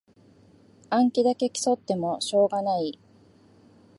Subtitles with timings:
[0.89, 2.97] 暗記だけ競ってもしょうがない